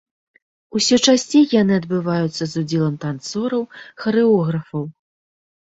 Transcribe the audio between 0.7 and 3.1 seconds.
Усё часцей яны адбываюцца з удзелам